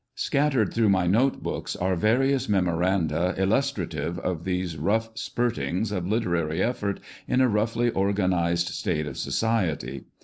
Scattered 0.15 0.73
through 0.73 0.89
my 0.89 1.05
note 1.05 1.43
books 1.43 1.75
are 1.75 1.95
various 1.95 2.49
memoranda 2.49 3.35
illus 3.37 3.71
trative 3.71 4.17
of 4.17 4.45
these 4.45 4.75
rough" 4.75 5.11
spurtings" 5.15 5.91
of 5.91 6.07
literary 6.07 6.59
effort 6.59 6.99
in 7.27 7.39
a 7.39 7.47
roughly 7.47 7.91
organised 7.91 8.69
state 8.69 9.05
of 9.05 9.15
society. 9.15 10.05